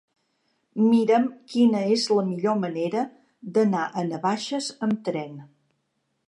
[0.85, 3.05] Mira'm quina és la millor manera
[3.59, 5.39] d'anar a Navaixes amb tren.